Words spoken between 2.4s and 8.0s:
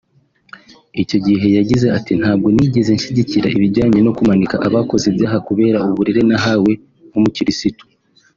nigeze nshyigikira ibijyanye no kumanika abakoze ibyaha kubera uburere nahawe nk’umukirisitu